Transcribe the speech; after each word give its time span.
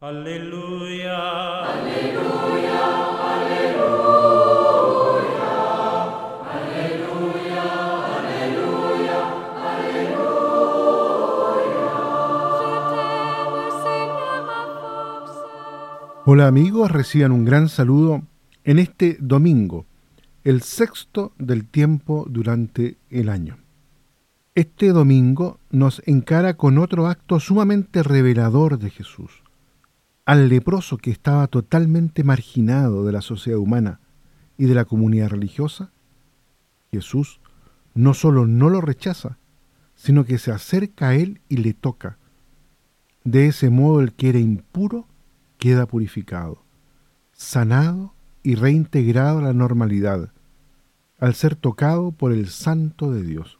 Aleluya. 0.00 1.18
Aleluya. 1.64 2.82
Aleluya. 3.34 3.98
Aleluya. 6.54 7.64
Aleluya. 8.38 9.18
Hola 16.26 16.46
amigos, 16.46 16.92
reciban 16.92 17.32
un 17.32 17.44
gran 17.44 17.68
saludo 17.68 18.22
en 18.62 18.78
este 18.78 19.16
domingo, 19.18 19.84
el 20.44 20.62
sexto 20.62 21.32
del 21.38 21.66
tiempo 21.66 22.24
durante 22.30 22.98
el 23.10 23.28
año. 23.28 23.58
Este 24.54 24.90
domingo 24.90 25.58
nos 25.70 26.00
encara 26.06 26.56
con 26.56 26.78
otro 26.78 27.08
acto 27.08 27.40
sumamente 27.40 28.04
revelador 28.04 28.78
de 28.78 28.90
Jesús 28.90 29.42
al 30.28 30.50
leproso 30.50 30.98
que 30.98 31.10
estaba 31.10 31.46
totalmente 31.46 32.22
marginado 32.22 33.06
de 33.06 33.12
la 33.12 33.22
sociedad 33.22 33.58
humana 33.58 33.98
y 34.58 34.66
de 34.66 34.74
la 34.74 34.84
comunidad 34.84 35.30
religiosa, 35.30 35.90
Jesús 36.92 37.40
no 37.94 38.12
solo 38.12 38.46
no 38.46 38.68
lo 38.68 38.82
rechaza, 38.82 39.38
sino 39.94 40.26
que 40.26 40.36
se 40.36 40.52
acerca 40.52 41.08
a 41.08 41.14
él 41.14 41.40
y 41.48 41.56
le 41.56 41.72
toca. 41.72 42.18
De 43.24 43.46
ese 43.46 43.70
modo 43.70 44.02
el 44.02 44.12
que 44.12 44.28
era 44.28 44.38
impuro 44.38 45.06
queda 45.56 45.86
purificado, 45.86 46.62
sanado 47.32 48.12
y 48.42 48.54
reintegrado 48.54 49.38
a 49.38 49.42
la 49.42 49.54
normalidad, 49.54 50.30
al 51.18 51.34
ser 51.36 51.56
tocado 51.56 52.12
por 52.12 52.32
el 52.32 52.48
Santo 52.50 53.12
de 53.12 53.22
Dios. 53.22 53.58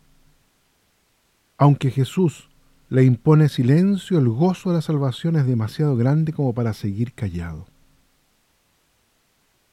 Aunque 1.56 1.90
Jesús 1.90 2.50
le 2.88 3.04
impone 3.04 3.48
silencio, 3.48 4.18
el 4.18 4.28
gozo 4.28 4.70
de 4.70 4.76
la 4.76 4.82
salvación 4.82 5.36
es 5.36 5.46
demasiado 5.46 5.96
grande 5.96 6.32
como 6.32 6.54
para 6.54 6.72
seguir 6.72 7.12
callado. 7.12 7.66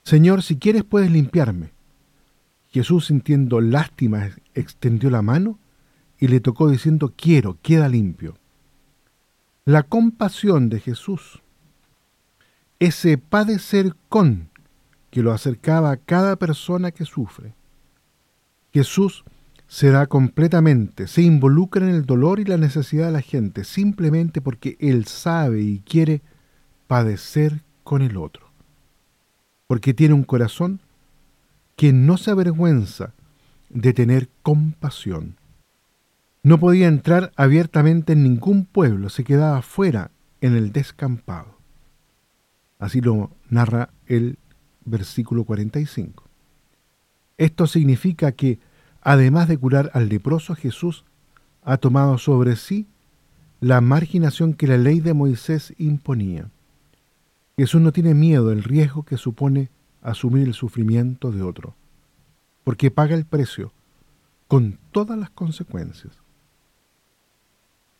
Señor, 0.03 0.44
si 0.44 0.57
quieres 0.57 0.83
puedes 0.83 1.09
limpiarme. 1.09 1.72
Jesús, 2.69 3.07
sintiendo 3.07 3.61
lástima, 3.61 4.31
extendió 4.53 5.09
la 5.09 5.22
mano 5.22 5.57
y 6.19 6.27
le 6.27 6.41
tocó 6.41 6.69
diciendo, 6.69 7.13
quiero, 7.16 7.57
queda 7.61 7.88
limpio. 7.88 8.38
La 9.63 9.83
compasión 9.83 10.69
de 10.69 10.79
Jesús, 10.79 11.41
ese 12.79 13.17
padecer 13.17 13.95
con 14.09 14.50
que 15.09 15.23
lo 15.23 15.31
acercaba 15.31 15.91
a 15.91 15.97
cada 15.97 16.35
persona 16.35 16.91
que 16.91 17.05
sufre. 17.05 17.55
Jesús 18.73 19.23
se 19.67 19.89
da 19.89 20.08
completamente, 20.08 21.08
se 21.08 21.21
involucra 21.21 21.88
en 21.88 21.95
el 21.95 22.05
dolor 22.05 22.39
y 22.39 22.45
la 22.45 22.58
necesidad 22.58 23.08
de 23.08 23.11
la 23.11 23.21
gente, 23.21 23.63
simplemente 23.63 24.41
porque 24.41 24.77
Él 24.80 25.05
sabe 25.05 25.61
y 25.61 25.80
quiere 25.80 26.22
padecer 26.88 27.63
con 27.83 28.02
el 28.02 28.17
otro. 28.17 28.52
Porque 29.67 29.94
tiene 29.94 30.13
un 30.13 30.23
corazón 30.23 30.81
que 31.75 31.94
no 31.94 32.17
se 32.17 32.31
avergüenza 32.31 33.13
de 33.69 33.94
tener 33.94 34.30
compasión. 34.44 35.35
No 36.44 36.59
podía 36.59 36.88
entrar 36.88 37.31
abiertamente 37.35 38.13
en 38.13 38.23
ningún 38.23 38.66
pueblo, 38.66 39.09
se 39.09 39.23
quedaba 39.23 39.61
fuera 39.61 40.11
en 40.41 40.55
el 40.55 40.72
descampado. 40.72 41.57
Así 42.77 43.02
lo 43.02 43.31
narra 43.50 43.89
el 44.05 44.38
versículo 44.85 45.44
45. 45.44 46.23
Esto 47.38 47.67
significa 47.67 48.31
que 48.31 48.59
Además 49.06 49.48
de 49.48 49.59
curar 49.59 49.92
al 49.94 50.09
leproso, 50.09 50.56
Jesús 50.56 51.06
ha 51.64 51.78
tomado 51.78 52.17
sobre 52.17 52.56
sí 52.56 52.88
la 53.62 53.80
marginación 53.80 54.56
que 54.56 54.66
la 54.66 54.80
ley 54.80 55.00
de 55.00 55.14
Moisés 55.14 55.75
imponía. 55.78 56.50
Jesús 57.56 57.81
no 57.81 57.92
tiene 57.92 58.16
miedo 58.16 58.50
del 58.50 58.64
riesgo 58.64 59.03
que 59.03 59.17
supone 59.17 59.70
asumir 60.02 60.47
el 60.47 60.56
sufrimiento 60.56 61.31
de 61.31 61.44
otro, 61.44 61.75
porque 62.64 62.89
paga 62.89 63.16
el 63.16 63.25
precio 63.25 63.72
con 64.47 64.79
todas 64.91 65.19
las 65.19 65.29
consecuencias. 65.29 66.18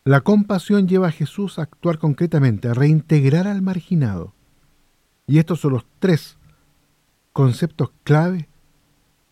La 0.02 0.22
compasión 0.22 0.88
lleva 0.88 1.06
a 1.06 1.12
Jesús 1.12 1.60
a 1.60 1.62
actuar 1.62 1.98
concretamente, 1.98 2.66
a 2.66 2.74
reintegrar 2.74 3.46
al 3.46 3.62
marginado. 3.62 4.32
Y 5.28 5.38
estos 5.38 5.60
son 5.60 5.74
los 5.74 5.86
tres 6.00 6.36
conceptos 7.32 7.90
clave 8.02 8.48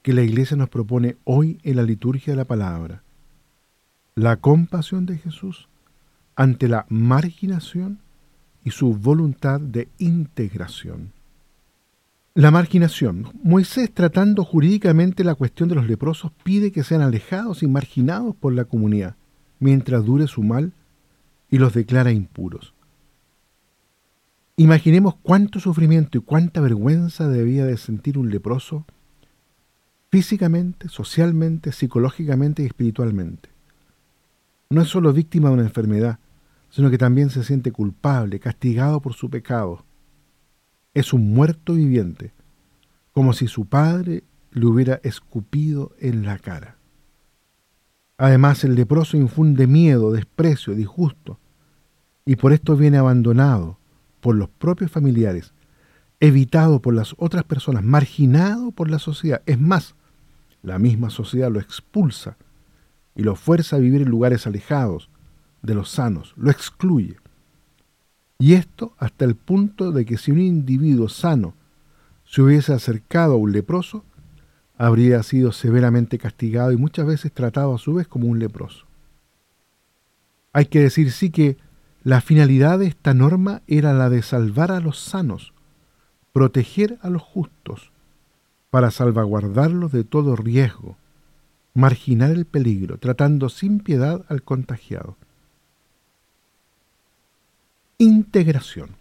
que 0.05 0.13
la 0.13 0.23
Iglesia 0.23 0.55
nos 0.55 0.69
propone 0.69 1.17
hoy 1.25 1.59
en 1.63 1.77
la 1.77 1.83
liturgia 1.83 2.35
de 2.35 2.37
la 2.37 2.45
palabra. 2.45 3.03
La 4.15 4.37
compasión 4.37 5.07
de 5.07 5.17
Jesús 5.17 5.67
ante 6.37 6.69
la 6.69 6.85
marginación 6.91 8.01
y 8.65 8.71
su 8.73 8.93
voluntad 8.93 9.61
de 9.61 9.89
integración. 9.97 11.11
La 12.35 12.51
marginación. 12.51 13.31
Moisés, 13.43 13.91
tratando 13.95 14.45
jurídicamente 14.45 15.25
la 15.25 15.37
cuestión 15.37 15.71
de 15.71 15.75
los 15.75 15.87
leprosos, 15.87 16.33
pide 16.43 16.71
que 16.71 16.85
sean 16.85 17.01
alejados 17.01 17.63
y 17.63 17.67
marginados 17.67 18.37
por 18.37 18.53
la 18.53 18.67
comunidad, 18.67 19.17
mientras 19.59 20.05
dure 20.05 20.27
su 20.27 20.43
mal, 20.43 20.73
y 21.51 21.57
los 21.57 21.73
declara 21.73 22.13
impuros. 22.13 22.75
Imaginemos 24.59 25.15
cuánto 25.23 25.61
sufrimiento 25.61 26.19
y 26.19 26.21
cuánta 26.21 26.61
vergüenza 26.61 27.27
debía 27.27 27.65
de 27.65 27.79
sentir 27.79 28.19
un 28.19 28.29
leproso 28.29 28.85
físicamente, 30.15 30.89
socialmente, 30.89 31.73
psicológicamente 31.73 32.63
y 32.63 32.67
espiritualmente. 32.67 33.49
No 34.71 34.83
es 34.83 34.87
solo 34.87 35.13
víctima 35.13 35.49
de 35.49 35.55
una 35.55 35.65
enfermedad, 35.65 36.21
sino 36.71 36.89
que 36.89 36.99
también 36.99 37.31
se 37.31 37.43
siente 37.43 37.73
culpable, 37.73 38.39
castigado 38.39 39.01
por 39.01 39.15
su 39.15 39.29
pecado. 39.29 39.85
Es 40.95 41.13
un 41.13 41.35
muerto 41.35 41.75
viviente, 41.75 42.33
como 43.11 43.33
si 43.33 43.49
su 43.49 43.67
padre 43.67 44.23
le 44.53 44.67
hubiera 44.67 45.01
escupido 45.03 45.97
en 45.99 46.25
la 46.25 46.39
cara. 46.39 46.77
Además, 48.17 48.63
el 48.63 48.77
leproso 48.77 49.17
infunde 49.17 49.67
miedo, 49.67 50.13
desprecio, 50.13 50.77
disgusto, 50.77 51.41
y 52.25 52.37
por 52.37 52.53
esto 52.53 52.77
viene 52.77 52.99
abandonado 52.99 53.79
por 54.21 54.37
los 54.37 54.49
propios 54.49 54.93
familiares, 54.93 55.55
evitado 56.21 56.81
por 56.81 56.95
las 56.95 57.17
otras 57.19 57.43
personas, 57.43 57.83
marginado 57.83 58.71
por 58.71 58.89
la 58.89 59.01
sociedad. 59.01 59.43
Es 59.45 59.59
más, 59.59 59.97
la 60.65 60.79
misma 60.79 61.11
sociedad 61.11 61.53
lo 61.53 61.61
expulsa 61.61 62.37
y 63.15 63.23
lo 63.23 63.37
fuerza 63.37 63.77
a 63.77 63.79
vivir 63.79 64.03
en 64.03 64.09
lugares 64.09 64.47
alejados 64.47 65.11
de 65.63 65.75
los 65.75 65.91
sanos, 65.91 66.35
lo 66.37 66.51
excluye. 66.51 67.19
Y 68.39 68.55
esto 68.55 68.95
hasta 68.99 69.25
el 69.25 69.37
punto 69.37 69.93
de 69.93 70.05
que 70.05 70.17
si 70.17 70.33
un 70.33 70.41
individuo 70.41 71.09
sano 71.09 71.55
se 72.25 72.43
hubiese 72.43 72.73
acercado 72.73 73.35
a 73.35 73.37
un 73.37 73.53
leproso, 73.53 74.05
habría 74.77 75.23
sido 75.23 75.53
severamente 75.53 76.19
castigado 76.19 76.73
y 76.73 76.77
muchas 76.77 77.07
veces 77.07 77.33
tratado 77.33 77.75
a 77.75 77.79
su 77.79 77.95
vez 77.95 78.09
como 78.09 78.27
un 78.27 78.39
leproso. 78.39 78.87
Hay 80.53 80.67
que 80.67 80.81
decir 80.81 81.13
sí 81.13 81.31
que 81.31 81.59
la 82.03 82.21
finalidad 82.21 82.79
de 82.79 82.87
esta 82.87 83.13
norma 83.13 83.63
era 83.67 83.93
la 83.93 84.09
de 84.09 84.23
salvar 84.23 84.73
a 84.73 84.81
los 84.81 84.99
sanos, 84.99 85.53
proteger 86.33 86.99
a 87.03 87.11
los 87.11 87.23
justos, 87.23 87.93
para 88.75 88.91
salvaguardarlos 88.91 89.93
de 89.93 90.03
todo 90.03 90.35
riesgo, 90.35 90.97
marginar 91.75 92.33
el 92.33 92.45
peligro, 92.45 92.99
tratando 92.99 93.49
sin 93.49 93.79
piedad 93.79 94.25
al 94.29 94.43
contagiado. 94.43 95.17
Integración. 97.99 98.97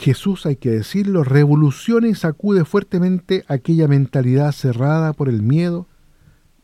Jesús, 0.00 0.46
hay 0.46 0.56
que 0.56 0.72
decirlo, 0.72 1.22
revoluciona 1.22 2.08
y 2.08 2.16
sacude 2.16 2.64
fuertemente 2.64 3.44
aquella 3.46 3.86
mentalidad 3.86 4.50
cerrada 4.50 5.12
por 5.12 5.28
el 5.28 5.40
miedo 5.40 5.86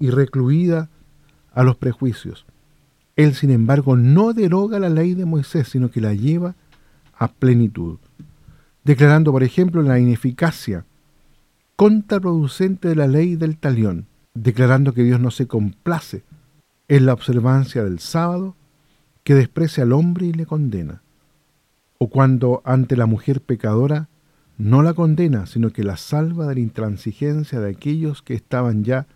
y 0.01 0.11
recluida 0.11 0.89
a 1.55 1.63
los 1.63 1.77
prejuicios. 1.77 2.47
Él, 3.15 3.37
sin 3.37 3.53
embargo, 3.53 3.95
no 3.95 4.33
deroga 4.33 4.81
la 4.81 4.89
ley 4.89 5.15
de 5.15 5.25
Moisés, 5.25 5.69
sino 5.69 5.89
que 5.93 6.01
la 6.01 6.15
lleva 6.15 6.57
a 7.17 7.29
plenitud, 7.29 7.99
declarando, 8.83 9.31
por 9.31 9.45
ejemplo, 9.45 9.83
la 9.83 10.01
ineficacia 10.01 10.85
contraproducente 11.81 12.89
de 12.89 12.95
la 12.95 13.07
ley 13.07 13.37
del 13.37 13.57
talión, 13.57 14.05
declarando 14.35 14.93
que 14.93 15.03
Dios 15.03 15.19
no 15.19 15.31
se 15.31 15.47
complace 15.47 16.25
en 16.89 17.07
la 17.07 17.15
observancia 17.15 17.83
del 17.83 18.01
sábado, 18.01 18.55
que 19.25 19.35
desprecia 19.35 19.85
al 19.85 19.95
hombre 19.95 20.27
y 20.27 20.35
le 20.35 20.45
condena, 20.45 21.01
o 21.97 22.11
cuando 22.11 22.61
ante 22.67 22.99
la 22.99 23.07
mujer 23.07 23.41
pecadora 23.41 24.11
no 24.59 24.83
la 24.83 24.93
condena, 24.93 25.47
sino 25.47 25.71
que 25.71 25.83
la 25.83 25.97
salva 25.97 26.47
de 26.47 26.57
la 26.57 26.61
intransigencia 26.61 27.61
de 27.61 27.71
aquellos 27.71 28.21
que 28.21 28.35
estaban 28.35 28.85
ya 28.85 29.07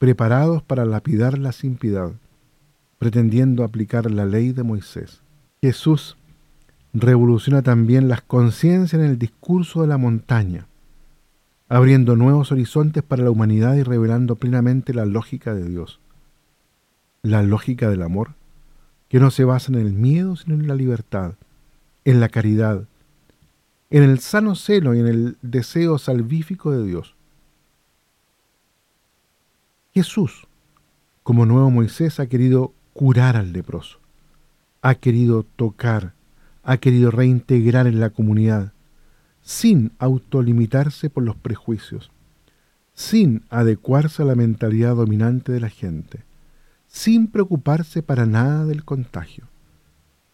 preparados 0.00 0.64
para 0.64 0.84
lapidarla 0.84 1.52
sin 1.52 1.76
piedad, 1.76 2.10
pretendiendo 2.98 3.62
aplicar 3.62 4.10
la 4.10 4.26
ley 4.26 4.50
de 4.50 4.64
Moisés. 4.64 5.22
Jesús 5.62 6.16
revoluciona 6.92 7.62
también 7.62 8.08
las 8.08 8.20
conciencias 8.20 9.00
en 9.00 9.08
el 9.08 9.16
discurso 9.16 9.82
de 9.82 9.86
la 9.86 9.96
montaña, 9.96 10.66
abriendo 11.74 12.14
nuevos 12.14 12.52
horizontes 12.52 13.02
para 13.02 13.24
la 13.24 13.32
humanidad 13.32 13.74
y 13.74 13.82
revelando 13.82 14.36
plenamente 14.36 14.94
la 14.94 15.06
lógica 15.06 15.54
de 15.54 15.68
Dios. 15.68 15.98
La 17.22 17.42
lógica 17.42 17.90
del 17.90 18.02
amor, 18.02 18.34
que 19.08 19.18
no 19.18 19.32
se 19.32 19.42
basa 19.42 19.72
en 19.72 19.80
el 19.80 19.92
miedo, 19.92 20.36
sino 20.36 20.54
en 20.54 20.68
la 20.68 20.76
libertad, 20.76 21.34
en 22.04 22.20
la 22.20 22.28
caridad, 22.28 22.84
en 23.90 24.04
el 24.04 24.20
sano 24.20 24.54
celo 24.54 24.94
y 24.94 25.00
en 25.00 25.08
el 25.08 25.36
deseo 25.42 25.98
salvífico 25.98 26.70
de 26.70 26.86
Dios. 26.86 27.16
Jesús, 29.94 30.46
como 31.24 31.44
nuevo 31.44 31.72
Moisés, 31.72 32.20
ha 32.20 32.28
querido 32.28 32.72
curar 32.92 33.36
al 33.36 33.52
leproso, 33.52 33.98
ha 34.80 34.94
querido 34.94 35.44
tocar, 35.56 36.12
ha 36.62 36.76
querido 36.76 37.10
reintegrar 37.10 37.88
en 37.88 37.98
la 37.98 38.10
comunidad, 38.10 38.73
sin 39.44 39.92
autolimitarse 39.98 41.10
por 41.10 41.22
los 41.22 41.36
prejuicios, 41.36 42.10
sin 42.94 43.44
adecuarse 43.50 44.22
a 44.22 44.24
la 44.24 44.34
mentalidad 44.34 44.96
dominante 44.96 45.52
de 45.52 45.60
la 45.60 45.68
gente, 45.68 46.24
sin 46.88 47.28
preocuparse 47.28 48.02
para 48.02 48.24
nada 48.24 48.64
del 48.64 48.84
contagio. 48.84 49.44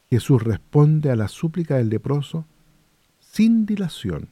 Jesús 0.08 0.42
responde 0.42 1.10
a 1.10 1.16
la 1.16 1.26
súplica 1.26 1.76
del 1.76 1.88
leproso 1.88 2.46
sin 3.18 3.66
dilación 3.66 4.28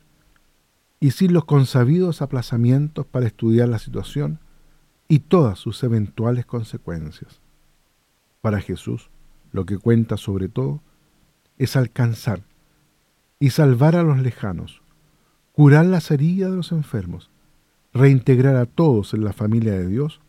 y 1.01 1.11
sin 1.11 1.33
los 1.33 1.45
consabidos 1.45 2.23
aplazamientos 2.23 3.05
para 3.05 3.27
estudiar 3.27 3.69
la 3.69 3.79
situación 3.81 4.39
y 5.09 5.21
todas 5.21 5.59
sus 5.59 5.83
eventuales 5.83 6.47
consecuencias. 6.47 7.41
Para 8.41 8.61
Jesús, 8.61 9.11
lo 9.51 9.67
que 9.67 9.79
cuenta 9.79 10.17
sobre 10.17 10.49
todo 10.49 10.83
es 11.57 11.75
alcanzar 11.75 12.43
y 13.41 13.51
salvar 13.51 13.97
a 13.97 14.03
los 14.03 14.19
lejanos, 14.19 14.83
curar 15.53 15.87
las 15.87 16.11
heridas 16.11 16.51
de 16.51 16.57
los 16.57 16.73
enfermos, 16.73 17.31
reintegrar 17.93 18.57
a 18.57 18.67
todos 18.67 19.15
en 19.15 19.25
la 19.25 19.33
familia 19.33 19.73
de 19.73 19.89
Dios, 19.89 20.21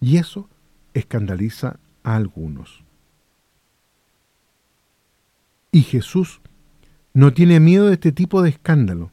y 0.00 0.16
eso 0.16 0.48
escandaliza 0.94 1.78
a 2.02 2.16
algunos. 2.16 2.82
Y 5.72 5.82
Jesús 5.82 6.40
no 7.12 7.32
tiene 7.32 7.60
miedo 7.60 7.86
de 7.86 7.94
este 7.94 8.12
tipo 8.12 8.42
de 8.42 8.50
escándalo. 8.50 9.10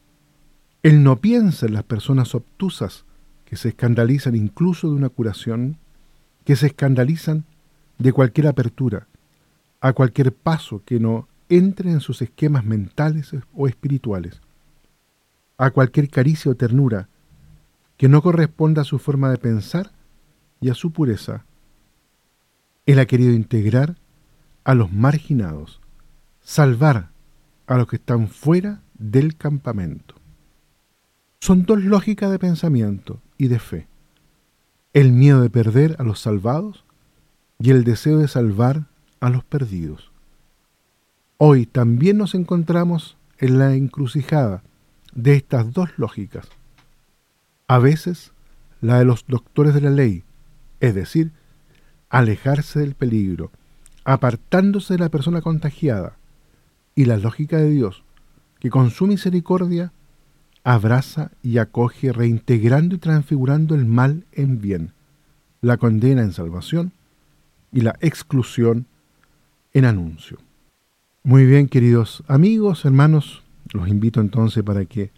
Él 0.82 1.02
no 1.02 1.16
piensa 1.16 1.66
en 1.66 1.74
las 1.74 1.82
personas 1.82 2.34
obtusas 2.34 3.04
que 3.44 3.56
se 3.56 3.70
escandalizan 3.70 4.34
incluso 4.34 4.88
de 4.88 4.96
una 4.96 5.08
curación, 5.08 5.76
que 6.44 6.56
se 6.56 6.68
escandalizan 6.68 7.44
de 7.98 8.12
cualquier 8.12 8.46
apertura, 8.46 9.06
a 9.80 9.92
cualquier 9.92 10.32
paso 10.32 10.82
que 10.84 11.00
no 11.00 11.28
entre 11.48 11.90
en 11.90 12.00
sus 12.00 12.22
esquemas 12.22 12.64
mentales 12.64 13.32
o 13.54 13.68
espirituales, 13.68 14.40
a 15.58 15.70
cualquier 15.70 16.08
caricia 16.08 16.50
o 16.50 16.54
ternura 16.54 17.08
que 17.96 18.08
no 18.08 18.22
corresponda 18.22 18.82
a 18.82 18.84
su 18.84 18.98
forma 18.98 19.30
de 19.30 19.38
pensar 19.38 19.92
y 20.60 20.70
a 20.70 20.74
su 20.74 20.92
pureza. 20.92 21.44
Él 22.84 22.98
ha 22.98 23.06
querido 23.06 23.32
integrar 23.32 23.96
a 24.64 24.74
los 24.74 24.92
marginados, 24.92 25.80
salvar 26.40 27.10
a 27.66 27.76
los 27.76 27.86
que 27.86 27.96
están 27.96 28.28
fuera 28.28 28.82
del 28.94 29.36
campamento. 29.36 30.14
Son 31.40 31.64
dos 31.64 31.82
lógicas 31.82 32.30
de 32.30 32.38
pensamiento 32.38 33.20
y 33.38 33.48
de 33.48 33.58
fe. 33.58 33.88
El 34.92 35.12
miedo 35.12 35.40
de 35.40 35.50
perder 35.50 35.96
a 35.98 36.02
los 36.02 36.20
salvados 36.20 36.84
y 37.58 37.70
el 37.70 37.84
deseo 37.84 38.18
de 38.18 38.28
salvar 38.28 38.86
a 39.20 39.30
los 39.30 39.44
perdidos. 39.44 40.12
Hoy 41.38 41.66
también 41.66 42.16
nos 42.16 42.34
encontramos 42.34 43.18
en 43.36 43.58
la 43.58 43.74
encrucijada 43.74 44.62
de 45.14 45.34
estas 45.34 45.70
dos 45.74 45.90
lógicas. 45.98 46.48
A 47.68 47.78
veces 47.78 48.32
la 48.80 48.98
de 48.98 49.04
los 49.04 49.26
doctores 49.26 49.74
de 49.74 49.82
la 49.82 49.90
ley, 49.90 50.24
es 50.80 50.94
decir, 50.94 51.32
alejarse 52.08 52.80
del 52.80 52.94
peligro, 52.94 53.50
apartándose 54.04 54.94
de 54.94 55.00
la 55.00 55.10
persona 55.10 55.42
contagiada, 55.42 56.16
y 56.94 57.04
la 57.04 57.18
lógica 57.18 57.58
de 57.58 57.68
Dios, 57.68 58.02
que 58.58 58.70
con 58.70 58.90
su 58.90 59.06
misericordia 59.06 59.92
abraza 60.64 61.32
y 61.42 61.58
acoge 61.58 62.12
reintegrando 62.12 62.94
y 62.94 62.98
transfigurando 62.98 63.74
el 63.74 63.84
mal 63.84 64.24
en 64.32 64.62
bien, 64.62 64.94
la 65.60 65.76
condena 65.76 66.22
en 66.22 66.32
salvación 66.32 66.92
y 67.72 67.82
la 67.82 67.94
exclusión 68.00 68.86
en 69.74 69.84
anuncio. 69.84 70.38
Muy 71.26 71.44
bien, 71.44 71.66
queridos 71.66 72.22
amigos, 72.28 72.84
hermanos, 72.84 73.42
los 73.72 73.88
invito 73.88 74.20
entonces 74.20 74.62
para 74.62 74.84
que 74.84 75.10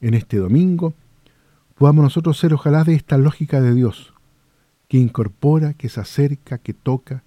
en 0.00 0.14
este 0.14 0.38
domingo 0.38 0.92
podamos 1.76 2.02
nosotros 2.02 2.36
ser 2.36 2.52
ojalá 2.52 2.82
de 2.82 2.94
esta 2.94 3.16
lógica 3.16 3.60
de 3.60 3.72
Dios, 3.72 4.12
que 4.88 4.96
incorpora, 4.96 5.72
que 5.74 5.88
se 5.88 6.00
acerca, 6.00 6.58
que 6.58 6.74
toca, 6.74 7.22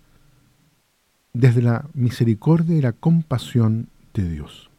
desde 1.31 1.61
la 1.61 1.85
misericordia 1.93 2.75
y 2.75 2.81
la 2.81 2.91
compasión 2.91 3.87
de 4.13 4.29
Dios. 4.29 4.69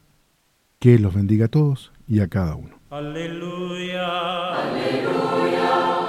Que 0.79 0.99
los 0.99 1.15
bendiga 1.15 1.47
a 1.47 1.49
todos 1.49 1.93
y 2.07 2.21
a 2.21 2.29
cada 2.29 2.57
uno. 2.57 2.77
Aleluya. 2.91 4.53
Aleluya. 4.53 6.00